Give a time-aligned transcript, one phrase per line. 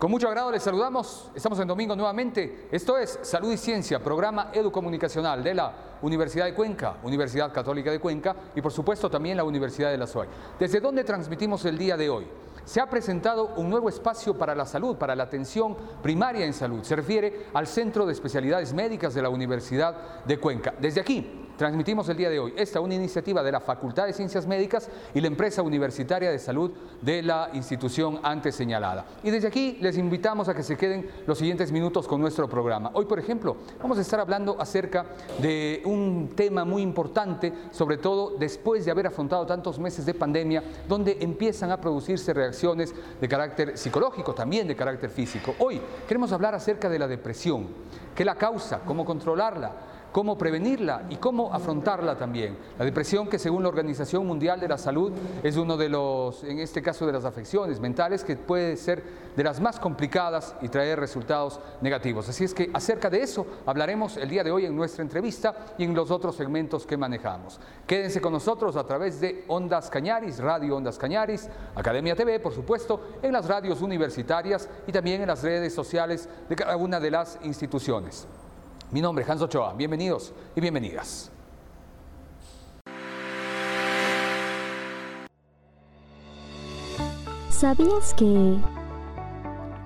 [0.00, 1.30] Con mucho agrado les saludamos.
[1.34, 2.68] Estamos en domingo nuevamente.
[2.72, 8.00] Esto es Salud y Ciencia, programa educomunicacional de la Universidad de Cuenca, Universidad Católica de
[8.00, 10.26] Cuenca y por supuesto también la Universidad de la SOAI.
[10.58, 12.26] ¿Desde dónde transmitimos el día de hoy?
[12.64, 16.82] Se ha presentado un nuevo espacio para la salud, para la atención primaria en salud.
[16.82, 20.72] Se refiere al Centro de Especialidades Médicas de la Universidad de Cuenca.
[20.80, 24.46] Desde aquí transmitimos el día de hoy esta una iniciativa de la Facultad de Ciencias
[24.46, 26.70] Médicas y la empresa universitaria de salud
[27.02, 29.04] de la institución antes señalada.
[29.22, 32.90] Y desde aquí les invitamos a que se queden los siguientes minutos con nuestro programa.
[32.94, 35.04] Hoy, por ejemplo, vamos a estar hablando acerca
[35.38, 40.64] de un tema muy importante, sobre todo después de haber afrontado tantos meses de pandemia,
[40.88, 45.54] donde empiezan a producirse reacciones de carácter psicológico, también de carácter físico.
[45.58, 47.66] Hoy queremos hablar acerca de la depresión,
[48.14, 52.56] qué la causa, cómo controlarla cómo prevenirla y cómo afrontarla también.
[52.78, 56.58] La depresión, que según la Organización Mundial de la Salud, es uno de los, en
[56.58, 59.02] este caso, de las afecciones mentales que puede ser
[59.36, 62.28] de las más complicadas y traer resultados negativos.
[62.28, 65.84] Así es que acerca de eso hablaremos el día de hoy en nuestra entrevista y
[65.84, 67.60] en los otros segmentos que manejamos.
[67.86, 73.18] Quédense con nosotros a través de Ondas Cañaris, Radio Ondas Cañaris, Academia TV, por supuesto,
[73.22, 77.38] en las radios universitarias y también en las redes sociales de cada una de las
[77.42, 78.26] instituciones.
[78.92, 79.72] Mi nombre es Hans Ochoa.
[79.74, 81.30] Bienvenidos y bienvenidas.
[87.50, 88.56] ¿Sabías que...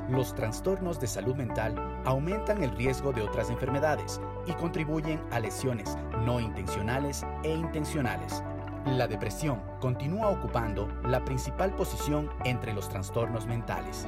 [0.08, 1.74] Los trastornos de salud mental
[2.06, 8.42] aumentan el riesgo de otras enfermedades y contribuyen a lesiones no intencionales e intencionales.
[8.86, 14.06] La depresión continúa ocupando la principal posición entre los trastornos mentales.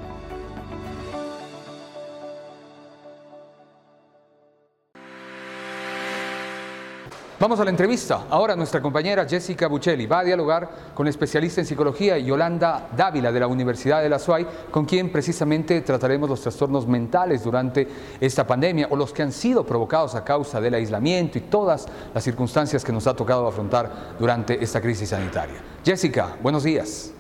[7.47, 8.25] Vamos a la entrevista.
[8.29, 13.31] Ahora nuestra compañera Jessica Buccelli va a dialogar con la especialista en psicología Yolanda Dávila
[13.31, 17.87] de la Universidad de la SUAY, con quien precisamente trataremos los trastornos mentales durante
[18.21, 22.25] esta pandemia o los que han sido provocados a causa del aislamiento y todas las
[22.25, 25.63] circunstancias que nos ha tocado afrontar durante esta crisis sanitaria.
[25.85, 27.16] Jessica, buenos días.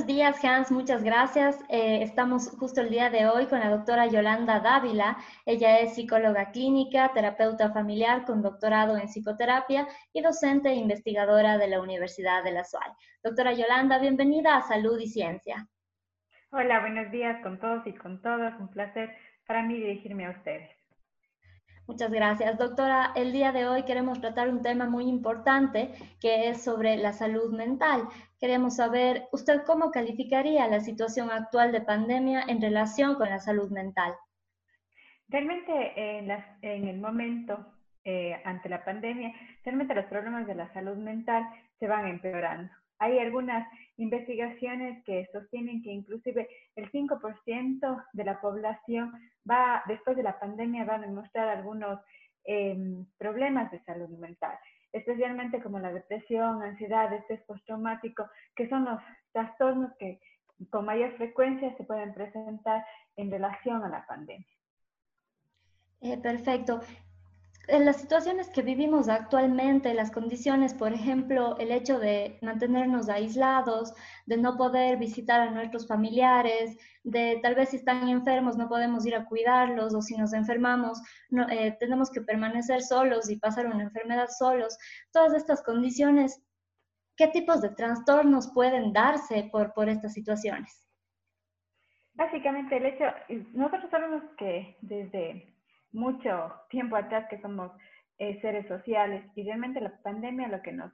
[0.00, 0.70] Buenos días, Hans.
[0.70, 1.62] Muchas gracias.
[1.68, 5.18] Eh, estamos justo el día de hoy con la doctora Yolanda Dávila.
[5.44, 11.68] Ella es psicóloga clínica, terapeuta familiar con doctorado en psicoterapia y docente e investigadora de
[11.68, 12.90] la Universidad de la SUAY.
[13.22, 15.68] Doctora Yolanda, bienvenida a Salud y Ciencia.
[16.50, 18.58] Hola, buenos días con todos y con todas.
[18.58, 19.14] Un placer
[19.46, 20.79] para mí dirigirme a ustedes.
[21.90, 22.56] Muchas gracias.
[22.56, 25.90] Doctora, el día de hoy queremos tratar un tema muy importante
[26.20, 28.04] que es sobre la salud mental.
[28.38, 33.72] Queremos saber, ¿usted cómo calificaría la situación actual de pandemia en relación con la salud
[33.72, 34.12] mental?
[35.28, 36.30] Realmente en,
[36.62, 37.58] el momento
[38.04, 39.32] eh, ante la pandemia,
[39.64, 41.42] realmente los problemas de la salud mental
[41.80, 42.72] se van empeorando.
[43.00, 49.12] Hay algunas investigaciones que sostienen que inclusive el 5% de la población
[49.50, 52.00] va, después de la pandemia, va a demostrar algunos
[52.44, 54.58] em, problemas de salud mental,
[54.92, 59.00] especialmente como la depresión, ansiedad, estrés postraumático, que son los
[59.32, 60.20] trastornos que
[60.70, 62.84] con mayor frecuencia se pueden presentar
[63.16, 64.46] en relación a la pandemia.
[66.02, 66.80] Eh, perfecto
[67.70, 73.94] en las situaciones que vivimos actualmente, las condiciones, por ejemplo, el hecho de mantenernos aislados,
[74.26, 79.06] de no poder visitar a nuestros familiares, de tal vez si están enfermos no podemos
[79.06, 81.00] ir a cuidarlos o si nos enfermamos
[81.50, 84.76] eh, tenemos que permanecer solos y pasar una enfermedad solos.
[85.12, 86.42] Todas estas condiciones,
[87.16, 90.86] ¿qué tipos de trastornos pueden darse por, por estas situaciones?
[92.14, 93.04] Básicamente el hecho,
[93.54, 95.54] nosotros sabemos que desde
[95.92, 97.72] mucho tiempo atrás que somos
[98.18, 100.92] eh, seres sociales y realmente la pandemia lo que nos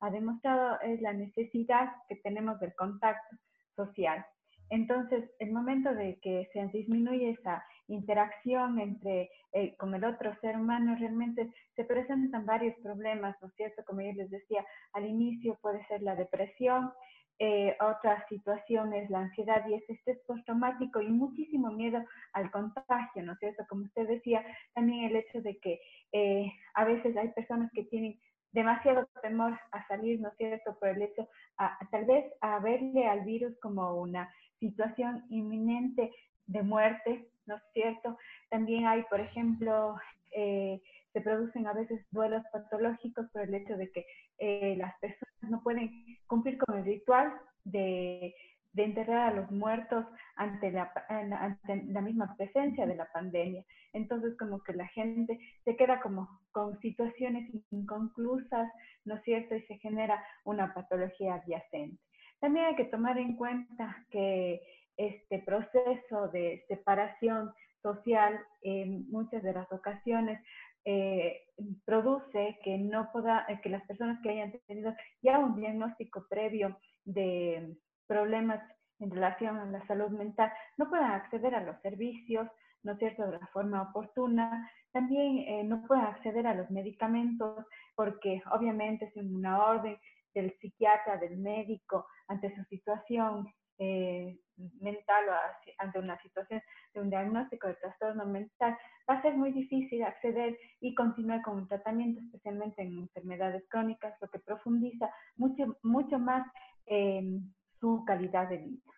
[0.00, 3.36] ha, demostrado es la necesidad que tenemos del contacto
[3.74, 4.24] social.
[4.70, 10.56] Entonces, el momento de que se disminuye esa interacción entre eh, con el otro ser
[10.56, 13.82] humano, realmente se presentan varios problemas, ¿no es cierto?
[13.84, 16.92] Como yo les decía, al inicio puede ser la depresión,
[17.40, 23.22] eh, otra situación es la ansiedad y ese estrés postraumático y muchísimo miedo al contagio,
[23.22, 23.64] ¿no es cierto?
[23.68, 24.44] Como usted decía,
[24.74, 25.80] también el hecho de que
[26.12, 28.18] eh, a veces hay personas que tienen
[28.52, 33.06] demasiado temor a salir, ¿no es cierto?, por el hecho, a, tal vez a verle
[33.06, 36.10] al virus como una situación inminente
[36.46, 38.16] de muerte, ¿no es cierto?
[38.50, 39.96] También hay, por ejemplo,
[40.32, 40.80] eh,
[41.12, 44.06] se producen a veces duelos patológicos por el hecho de que
[44.38, 45.90] eh, las personas no pueden
[46.26, 47.32] cumplir con el ritual
[47.64, 48.34] de,
[48.72, 50.04] de enterrar a los muertos
[50.36, 53.64] ante la, ante la misma presencia de la pandemia.
[53.92, 58.70] Entonces, como que la gente se queda como con situaciones inconclusas,
[59.04, 59.54] ¿no es cierto?
[59.56, 62.00] Y se genera una patología adyacente.
[62.40, 64.60] También hay que tomar en cuenta que
[64.96, 67.52] este proceso de separación
[67.82, 70.40] social en muchas de las ocasiones
[70.84, 71.42] eh,
[71.84, 76.78] produce que no pueda, eh, que las personas que hayan tenido ya un diagnóstico previo
[77.08, 77.74] de
[78.06, 78.60] problemas
[79.00, 82.48] en relación a la salud mental no puedan acceder a los servicios,
[82.82, 84.70] ¿no es cierto?, de la forma oportuna.
[84.92, 87.64] También eh, no pueden acceder a los medicamentos
[87.94, 89.98] porque obviamente es una orden
[90.34, 94.38] del psiquiatra, del médico, ante su situación eh,
[94.80, 95.32] mental o
[95.78, 96.60] ante una situación
[96.92, 98.76] de un diagnóstico de trastorno mental,
[99.08, 104.14] va a ser muy difícil acceder y continuar con un tratamiento, especialmente en enfermedades crónicas,
[104.20, 106.44] lo que profundiza mucho, mucho más
[106.88, 107.40] eh,
[107.80, 108.92] su calidad de vida.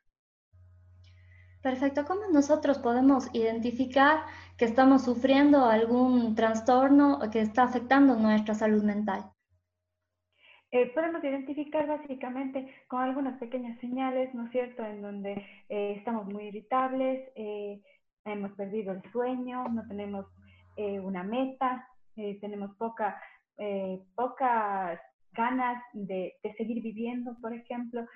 [1.63, 2.05] Perfecto.
[2.07, 4.21] ¿Cómo nosotros podemos identificar
[4.57, 9.31] que estamos sufriendo algún trastorno que está afectando nuestra salud mental?
[10.73, 15.33] Eh, podemos identificar básicamente con algunas pequeñas señales, ¿no es cierto?, en donde
[15.69, 17.83] eh, estamos muy irritables, eh,
[18.25, 20.27] hemos perdido el sueño, no tenemos
[21.03, 23.21] una meta, tenemos poca,
[24.15, 24.99] pocas
[25.32, 28.06] ganas de, seguir viviendo, por ejemplo.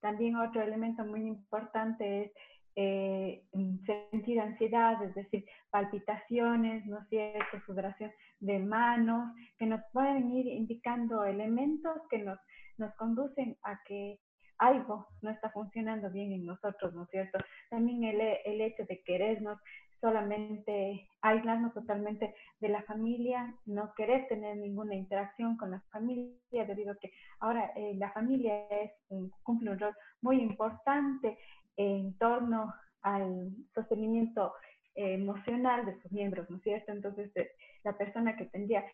[0.00, 2.32] también otro elemento muy importante es
[2.78, 3.42] eh,
[3.86, 8.10] sentir ansiedad, es decir, palpitaciones, ¿no es cierto?, sudoración
[8.40, 12.38] de manos, que nos pueden ir indicando elementos que nos,
[12.76, 14.18] nos conducen a que
[14.58, 17.38] algo no está funcionando bien en nosotros, ¿no es cierto?
[17.70, 19.58] También el, el hecho de querernos
[20.06, 26.92] solamente aislarnos totalmente de la familia, no querer tener ninguna interacción con la familia, debido
[26.92, 27.10] a que
[27.40, 28.68] ahora eh, la familia
[29.42, 31.36] cumple un rol muy importante
[31.76, 32.72] en torno
[33.02, 34.52] al sostenimiento
[34.94, 36.92] emocional de sus miembros, ¿no es cierto?
[36.92, 37.50] Entonces, eh,
[37.82, 38.84] la persona que tendría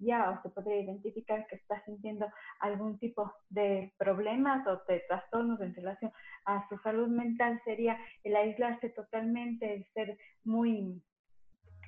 [0.00, 2.26] ya o se podría identificar que está sintiendo
[2.60, 6.12] algún tipo de problemas o de trastornos en relación
[6.44, 11.02] a su salud mental sería el aislarse totalmente, el ser muy,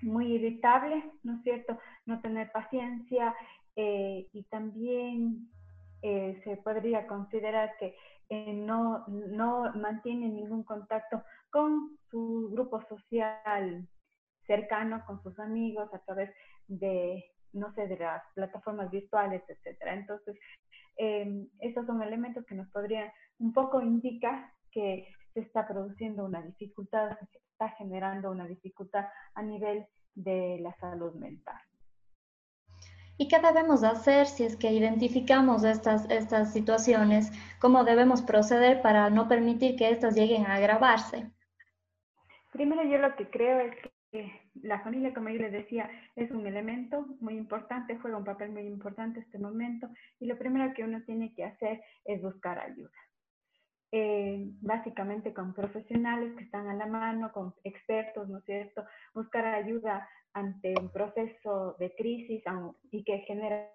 [0.03, 1.79] muy irritable, ¿no es cierto?
[2.07, 3.35] No tener paciencia
[3.77, 5.49] eh, y también
[6.03, 7.95] se podría considerar que
[8.35, 13.87] eh, no, no mantiene ningún contacto con su grupo social
[14.47, 16.31] cercano, con sus amigos, a través
[16.67, 17.23] de,
[17.53, 19.95] no sé, de las plataformas virtuales, etcétera.
[19.95, 20.39] Entonces,
[20.97, 26.43] eh, estos son elementos que nos podrían un poco indicar que se está produciendo una
[26.43, 31.61] dificultad, se está generando una dificultad a nivel de la salud mental.
[33.19, 37.31] ¿Y qué debemos hacer si es que identificamos estas, estas situaciones?
[37.61, 41.31] ¿Cómo debemos proceder para no permitir que estas lleguen a agravarse?
[42.51, 43.77] Primero yo lo que creo es
[44.11, 48.51] que la familia, como yo les decía, es un elemento muy importante, juega un papel
[48.51, 49.89] muy importante en este momento
[50.21, 52.91] y lo primero que uno tiene que hacer es buscar ayuda.
[53.95, 58.85] Eh, básicamente con profesionales que están a la mano, con expertos, ¿no es cierto?
[59.15, 62.43] Buscar ayuda ante un proceso de crisis
[62.91, 63.71] y que genera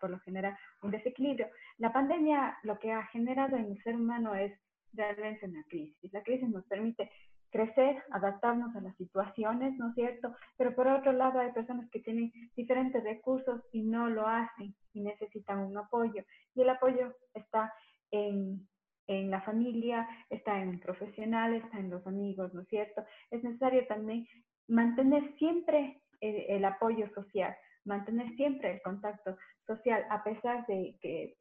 [0.00, 1.48] por lo general un desequilibrio.
[1.78, 4.52] La pandemia lo que ha generado en el ser humano es
[4.92, 6.12] realmente una crisis.
[6.12, 7.10] La crisis nos permite
[7.56, 10.34] crecer, adaptarnos a las situaciones, ¿no es cierto?
[10.58, 15.00] Pero por otro lado hay personas que tienen diferentes recursos y no lo hacen y
[15.00, 16.22] necesitan un apoyo.
[16.54, 17.72] Y el apoyo está
[18.10, 18.68] en,
[19.06, 23.02] en la familia, está en un profesional, está en los amigos, ¿no es cierto?
[23.30, 24.26] Es necesario también
[24.68, 29.36] mantener siempre el, apoyo social, mantener siempre el contacto
[29.66, 31.36] social a pesar de que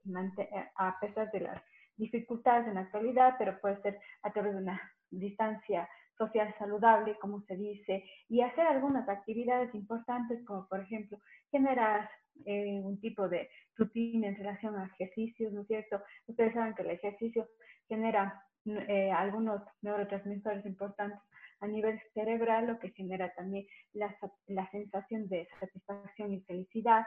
[0.77, 1.61] a pesar de las
[1.97, 7.41] dificultades en la actualidad, pero puede ser a través de una distancia social saludable, como
[7.41, 11.17] se dice, y hacer algunas actividades importantes, como por ejemplo
[11.51, 12.09] generar
[12.45, 16.01] eh, un tipo de rutina en relación a ejercicios, ¿no es cierto?
[16.27, 17.47] Ustedes saben que el ejercicio
[17.87, 21.19] genera eh, algunos neurotransmisores importantes
[21.61, 24.15] a nivel cerebral, lo que genera también la,
[24.47, 27.05] la sensación de satisfacción y felicidad.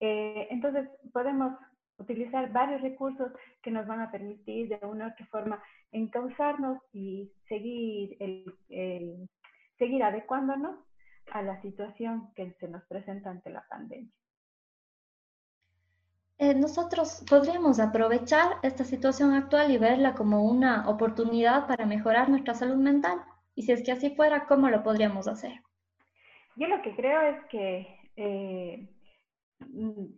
[0.00, 1.52] Eh, entonces, podemos
[2.00, 3.30] utilizar varios recursos
[3.62, 9.28] que nos van a permitir de una u otra forma encauzarnos y seguir, el,
[9.78, 10.76] seguir adecuándonos
[11.32, 14.10] a la situación que se nos presenta ante la pandemia.
[16.38, 22.54] Eh, nosotros podríamos aprovechar esta situación actual y verla como una oportunidad para mejorar nuestra
[22.54, 23.20] salud mental.
[23.54, 25.52] Y si es que así fuera, ¿cómo lo podríamos hacer?
[26.56, 28.88] Yo lo que creo es que eh,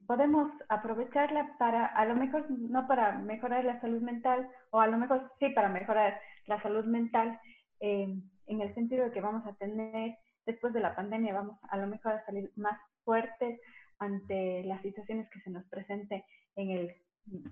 [0.07, 4.99] podemos aprovecharla para, a lo mejor no para mejorar la salud mental, o a lo
[4.99, 7.39] mejor sí para mejorar la salud mental,
[7.81, 8.09] eh,
[8.47, 11.87] en el sentido de que vamos a tener, después de la pandemia, vamos a lo
[11.87, 13.61] mejor a salir más fuertes
[13.99, 16.23] ante las situaciones que se nos presenten
[16.57, 16.95] en el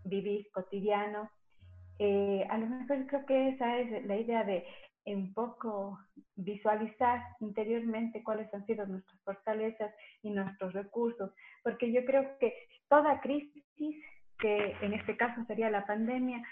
[0.05, 1.31] vivir cotidiano.
[1.99, 4.65] Eh, a lo mejor creo que esa es la idea de
[5.07, 5.99] un poco
[6.43, 9.93] visualizar interiormente cuáles han sido nuestras fortalezas
[10.23, 11.31] y nuestros recursos,
[11.63, 12.53] porque yo creo que
[12.89, 13.97] toda crisis,
[14.39, 16.43] que en este caso sería la pandemia,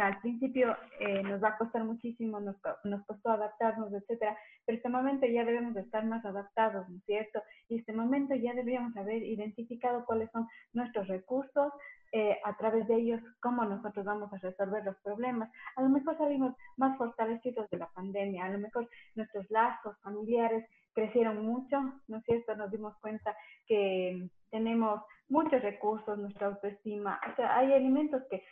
[0.00, 4.88] al principio eh, nos va a costar muchísimo, nos, nos, costó adaptarnos, etcétera, pero este
[4.88, 7.42] momento ya debemos de estar más adaptados, ¿no es cierto?
[7.68, 11.72] Y este momento ya deberíamos haber identificado cuáles son nuestros recursos,
[12.12, 15.50] eh, a través de ellos cómo nosotros vamos a resolver los problemas.
[15.76, 20.64] A lo mejor salimos más fortalecidos de la pandemia, a lo mejor nuestros lazos familiares
[20.94, 22.56] crecieron mucho, ¿no es cierto?
[22.56, 23.36] Nos dimos cuenta
[23.66, 28.42] que tenemos muchos recursos, nuestra autoestima, o sea, hay elementos que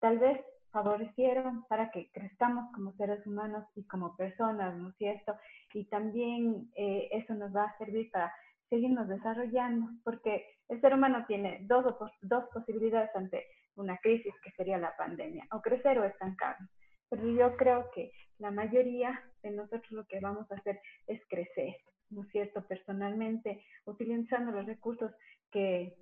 [0.00, 0.40] tal vez
[0.72, 5.36] favorecieron para que crezcamos como seres humanos y como personas, ¿no es cierto?
[5.74, 8.32] Y también eh, eso nos va a servir para
[8.68, 11.84] seguirnos desarrollando, porque el ser humano tiene dos,
[12.22, 16.70] dos posibilidades ante una crisis que sería la pandemia, o crecer o estancarnos.
[17.10, 21.76] Pero yo creo que la mayoría de nosotros lo que vamos a hacer es crecer,
[22.08, 22.62] ¿no es cierto?
[22.66, 25.12] Personalmente, utilizando los recursos
[25.50, 25.94] que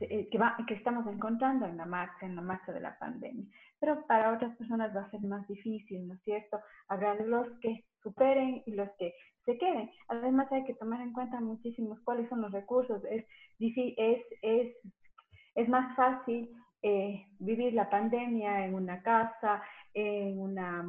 [0.00, 3.46] eh, que, que, estamos encontrando en la marcha, en la marcha de la pandemia.
[3.80, 6.58] Pero para otras personas va a ser más difícil, ¿no es cierto?
[6.88, 9.90] Habrá los que superen y los que se queden.
[10.08, 13.02] Además hay que tomar en cuenta muchísimos cuáles son los recursos.
[13.04, 13.24] Es,
[13.58, 14.76] es, es,
[15.54, 16.50] es más fácil
[16.82, 19.62] eh, vivir la pandemia en una casa,
[19.94, 20.84] en una,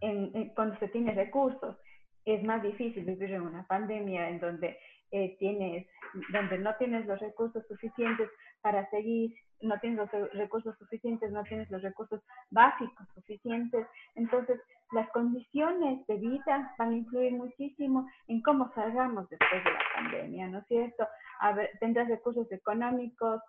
[0.00, 1.76] en, cuando se tiene recursos.
[2.24, 4.78] Es más difícil vivir en una pandemia en donde
[5.14, 5.86] eh, tienes,
[6.32, 8.28] donde no tienes los recursos suficientes
[8.62, 13.86] para seguir, no tienes los recursos suficientes, no tienes los recursos básicos suficientes.
[14.16, 19.80] Entonces, las condiciones de vida van a influir muchísimo en cómo salgamos después de la
[19.94, 21.06] pandemia, ¿no es cierto?
[21.78, 23.40] tendrás recursos económicos,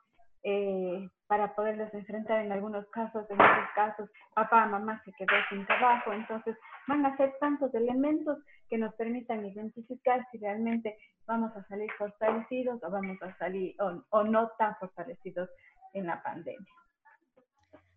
[0.47, 5.65] eh, para poderlos enfrentar en algunos casos, en otros casos papá, mamá se quedó sin
[5.65, 6.55] trabajo, entonces
[6.87, 8.37] van a ser tantos elementos
[8.69, 13.75] que nos permitan identificar si realmente vamos a salir fortalecidos o vamos a salir
[14.11, 15.49] o, no tan fortalecidos
[15.93, 16.73] en la pandemia.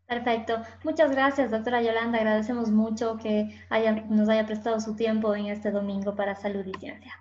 [0.06, 0.54] Perfecto.
[0.84, 2.16] Muchas gracias, doctora Yolanda.
[2.16, 6.72] Agradecemos mucho que haya, nos haya prestado su tiempo en este domingo para Salud y
[6.78, 7.12] Ciencia.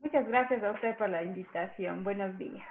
[0.00, 2.04] Muchas gracias a usted por la invitación.
[2.04, 2.66] Buenos días.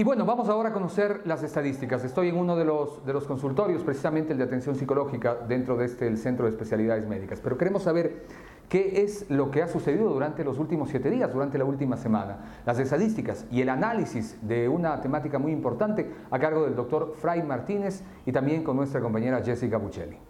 [0.00, 2.04] Y bueno, vamos ahora a conocer las estadísticas.
[2.04, 5.86] Estoy en uno de los, de los consultorios, precisamente el de atención psicológica, dentro de
[5.86, 7.40] este Centro de Especialidades Médicas.
[7.42, 8.22] Pero queremos saber
[8.68, 12.60] qué es lo que ha sucedido durante los últimos siete días, durante la última semana.
[12.64, 17.42] Las estadísticas y el análisis de una temática muy importante a cargo del doctor Fray
[17.42, 20.27] Martínez y también con nuestra compañera Jessica Buccelli.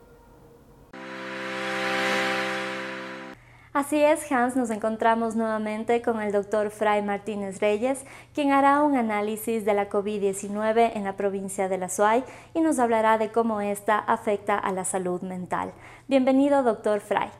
[3.78, 8.00] Así es, Hans, nos encontramos nuevamente con el doctor Fray Martínez Reyes,
[8.34, 12.80] quien hará un análisis de la COVID-19 en la provincia de La Suay y nos
[12.80, 15.72] hablará de cómo esta afecta a la salud mental.
[16.08, 17.30] Bienvenido, doctor Fray.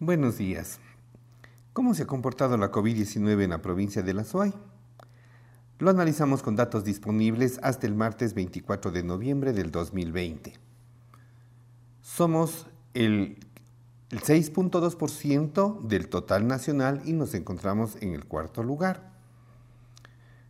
[0.00, 0.80] Buenos días.
[1.72, 4.52] ¿Cómo se ha comportado la COVID-19 en la provincia de La Suay?
[5.78, 10.54] Lo analizamos con datos disponibles hasta el martes 24 de noviembre del 2020.
[12.00, 13.38] Somos el
[14.10, 19.12] el 6.2% del total nacional y nos encontramos en el cuarto lugar.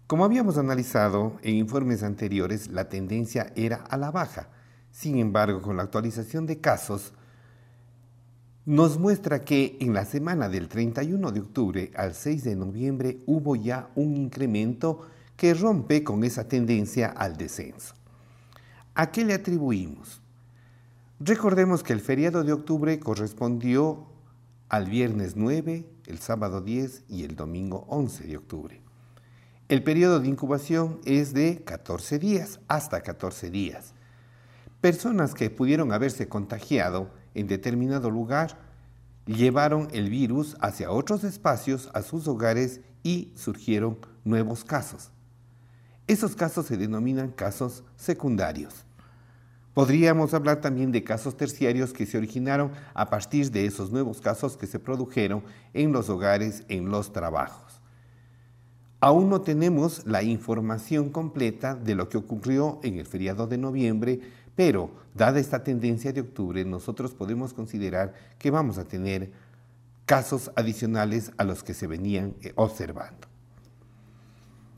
[0.06, 4.50] Como habíamos analizado en informes anteriores, la tendencia era a la baja.
[4.92, 7.12] Sin embargo, con la actualización de casos,
[8.66, 13.56] nos muestra que en la semana del 31 de octubre al 6 de noviembre hubo
[13.56, 17.94] ya un incremento que rompe con esa tendencia al descenso.
[18.94, 20.20] ¿A qué le atribuimos?
[21.18, 24.06] Recordemos que el feriado de octubre correspondió
[24.68, 28.82] al viernes 9, el sábado 10 y el domingo 11 de octubre.
[29.70, 33.94] El periodo de incubación es de 14 días, hasta 14 días.
[34.82, 38.58] Personas que pudieron haberse contagiado en determinado lugar
[39.24, 45.12] llevaron el virus hacia otros espacios, a sus hogares y surgieron nuevos casos.
[46.08, 48.84] Esos casos se denominan casos secundarios.
[49.76, 54.56] Podríamos hablar también de casos terciarios que se originaron a partir de esos nuevos casos
[54.56, 57.82] que se produjeron en los hogares, en los trabajos.
[59.00, 64.20] Aún no tenemos la información completa de lo que ocurrió en el feriado de noviembre,
[64.54, 69.30] pero dada esta tendencia de octubre, nosotros podemos considerar que vamos a tener
[70.06, 73.28] casos adicionales a los que se venían eh, observando.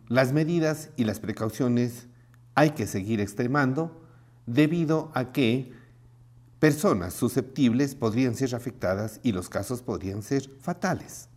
[0.09, 2.09] Las medidas y las precauciones
[2.57, 4.08] hay que seguir extremando
[4.49, 5.73] debido a que
[6.59, 11.28] personas susceptibles podrían ser afectadas y los casos podrían ser fatales.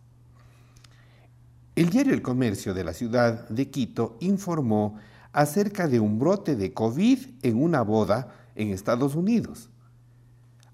[1.76, 4.98] El diario El Comercio de la ciudad de Quito informó
[5.32, 9.70] acerca de un brote de COVID en una boda en Estados Unidos.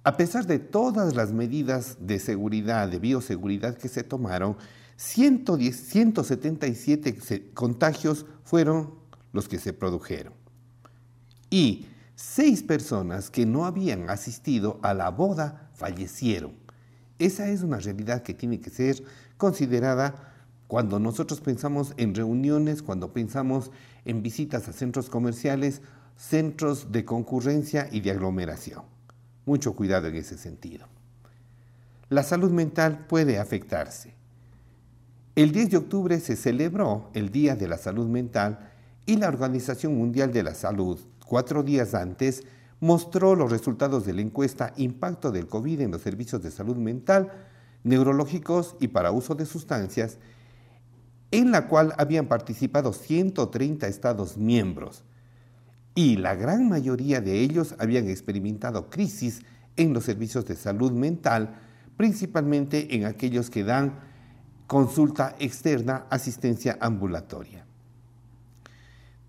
[0.03, 4.57] A pesar de todas las medidas de seguridad, de bioseguridad que se tomaron,
[4.97, 8.95] 110, 177 contagios fueron
[9.33, 10.33] los que se produjeron.
[11.51, 11.87] Y
[12.21, 16.51] Seis personas que no habían asistido a la boda fallecieron.
[17.21, 19.05] Esa es una realidad que tiene que ser
[19.37, 20.35] considerada
[20.67, 23.71] cuando nosotros pensamos en reuniones, cuando pensamos
[24.05, 25.81] en visitas a centros comerciales,
[26.17, 28.83] centros de concurrencia y de aglomeración.
[29.47, 30.89] Mucho cuidado en ese sentido.
[32.09, 34.13] La salud mental puede afectarse.
[35.37, 38.68] El 10 de octubre se celebró el Día de la Salud Mental
[39.09, 42.43] y la Organización Mundial de la Salud cuatro días antes,
[42.81, 47.33] mostró los resultados de la encuesta Impacto del COVID en los servicios de salud mental,
[47.85, 50.19] neurológicos y para uso de sustancias,
[51.31, 55.05] en la cual habían participado 130 estados miembros
[55.95, 59.41] y la gran mayoría de ellos habían experimentado crisis
[59.77, 61.61] en los servicios de salud mental,
[61.97, 64.01] principalmente en aquellos que dan
[64.67, 67.68] consulta externa, asistencia ambulatoria.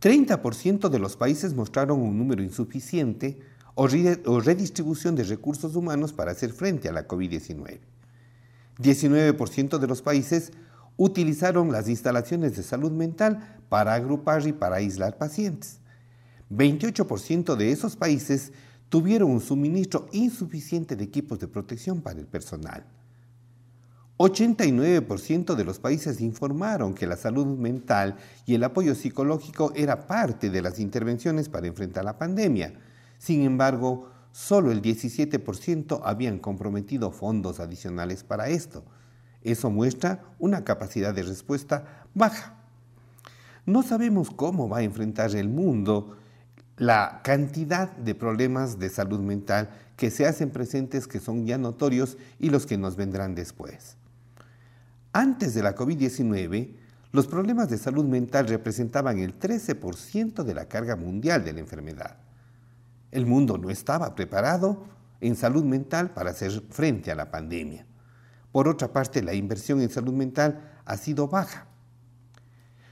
[0.01, 3.39] 30% de los países mostraron un número insuficiente
[3.75, 7.79] o, redistribución de recursos humanos para hacer frente a la COVID-19.
[8.77, 10.51] 19% de los países
[10.95, 15.79] utilizaron las instalaciones de salud mental para agrupar y para aislar pacientes.
[16.49, 18.51] 28% de esos países
[18.89, 22.85] tuvieron un suministro insuficiente de equipos de protección para el personal.
[24.19, 30.49] 89% de los países informaron que la salud mental y el apoyo psicológico era parte
[30.49, 32.73] de las intervenciones para enfrentar la pandemia.
[33.17, 38.83] Sin embargo, solo el 17% habían comprometido fondos adicionales para esto.
[39.41, 42.57] Eso muestra una capacidad de respuesta baja.
[43.65, 46.17] No sabemos cómo va a enfrentar el mundo
[46.75, 52.17] la cantidad de problemas de salud mental que se hacen presentes que son ya notorios
[52.37, 53.95] y los que nos vendrán después.
[55.11, 56.75] Antes de la COVID-19,
[57.11, 62.17] los problemas de salud mental representaban el 13% de la carga mundial de la enfermedad.
[63.11, 64.85] El mundo no estaba preparado
[65.19, 67.87] en salud mental para hacer frente a la pandemia.
[68.51, 71.65] Por otra parte, la inversión en salud mental ha sido baja.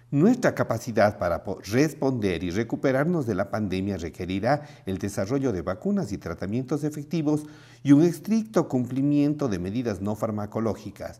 [0.10, 6.18] Nuestra capacidad para responder y recuperarnos de la pandemia requerirá el desarrollo de vacunas y
[6.18, 7.44] tratamientos efectivos
[7.84, 11.20] y un estricto cumplimiento de medidas no farmacológicas,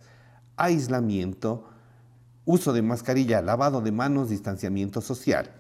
[0.58, 1.70] aislamiento,
[2.46, 5.52] uso de mascarilla, lavado de manos, distanciamiento social.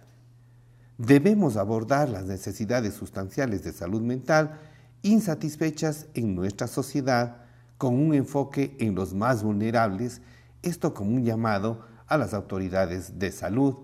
[0.97, 4.59] Debemos abordar las necesidades sustanciales de salud mental
[5.03, 7.37] insatisfechas en nuestra sociedad
[7.77, 10.21] con un enfoque en los más vulnerables,
[10.63, 13.75] esto como un llamado a las autoridades de salud,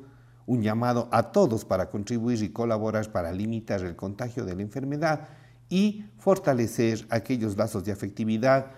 [0.45, 5.29] un llamado a todos para contribuir y colaborar para limitar el contagio de la enfermedad
[5.69, 8.71] y fortalecer aquellos lazos de afectividad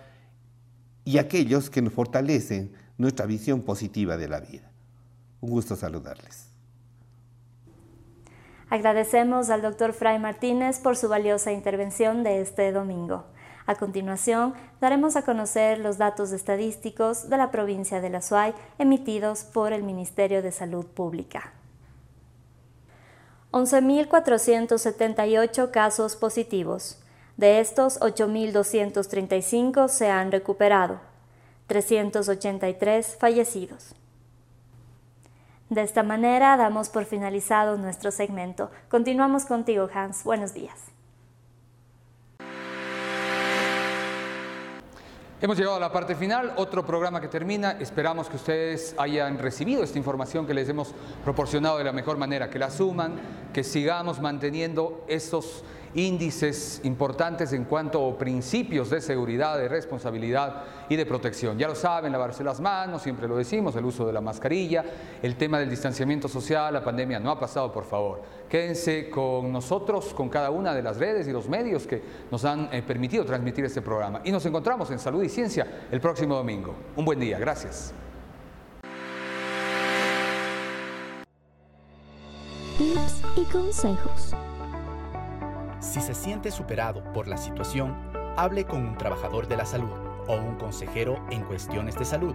[1.05, 4.69] y aquellos que nos fortalecen nuestra visión positiva de la vida.
[5.39, 6.47] Un gusto saludarles.
[8.69, 13.25] Agradecemos al doctor Fray Martínez por su valiosa intervención de este domingo.
[13.67, 19.43] A continuación, daremos a conocer los datos estadísticos de la provincia de La Suay emitidos
[19.43, 21.53] por el Ministerio de Salud Pública.
[23.51, 26.99] 11.478 casos positivos,
[27.37, 30.99] de estos, 8.235 se han recuperado,
[31.67, 33.93] 383 fallecidos.
[35.69, 38.69] De esta manera damos por finalizado nuestro segmento.
[38.89, 40.23] Continuamos contigo, Hans.
[40.23, 40.79] Buenos días.
[45.41, 47.71] Hemos llegado a la parte final, otro programa que termina.
[47.73, 52.49] Esperamos que ustedes hayan recibido esta información que les hemos proporcionado de la mejor manera,
[52.49, 53.19] que la suman,
[53.53, 55.63] que sigamos manteniendo esos
[55.95, 61.57] índices importantes en cuanto a principios de seguridad, de responsabilidad y de protección.
[61.57, 64.83] Ya lo saben, lavarse las manos, siempre lo decimos, el uso de la mascarilla,
[65.21, 68.21] el tema del distanciamiento social, la pandemia no ha pasado, por favor.
[68.49, 72.69] Quédense con nosotros, con cada una de las redes y los medios que nos han
[72.71, 74.21] eh, permitido transmitir este programa.
[74.25, 76.75] Y nos encontramos en Salud y Ciencia el próximo domingo.
[76.95, 77.93] Un buen día, gracias.
[82.77, 84.35] Tips y consejos.
[85.85, 87.95] Si se siente superado por la situación,
[88.37, 89.91] hable con un trabajador de la salud
[90.27, 92.33] o un consejero en cuestiones de salud.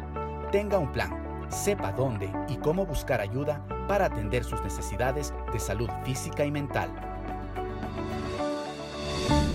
[0.53, 1.11] Tenga un plan,
[1.51, 6.91] sepa dónde y cómo buscar ayuda para atender sus necesidades de salud física y mental.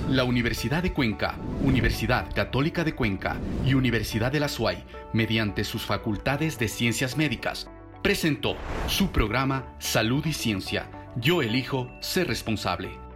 [0.10, 5.86] La Universidad de Cuenca, Universidad Católica de Cuenca y Universidad de la SUAY, mediante sus
[5.86, 7.70] facultades de ciencias médicas,
[8.04, 8.56] presentó
[8.88, 10.88] su programa Salud y Ciencia.
[11.16, 13.05] Yo elijo ser responsable